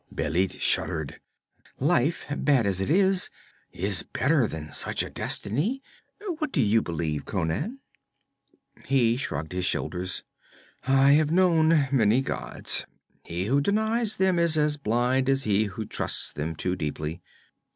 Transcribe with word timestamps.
Bêlit 0.11 0.59
shuddered. 0.59 1.19
'Life, 1.79 2.25
bad 2.35 2.65
as 2.65 2.81
it 2.81 2.89
is, 2.89 3.29
is 3.71 4.01
better 4.01 4.47
than 4.47 4.73
such 4.73 5.03
a 5.03 5.11
destiny. 5.11 5.83
What 6.39 6.51
do 6.51 6.59
you 6.59 6.81
believe, 6.81 7.23
Conan?' 7.25 7.81
He 8.85 9.15
shrugged 9.15 9.51
his 9.51 9.65
shoulders. 9.65 10.23
'I 10.87 11.11
have 11.11 11.29
known 11.31 11.87
many 11.91 12.21
gods. 12.21 12.87
He 13.25 13.45
who 13.45 13.61
denies 13.61 14.15
them 14.15 14.39
is 14.39 14.57
as 14.57 14.75
blind 14.75 15.29
as 15.29 15.43
he 15.43 15.65
who 15.65 15.85
trusts 15.85 16.33
them 16.33 16.55
too 16.55 16.75
deeply. 16.75 17.21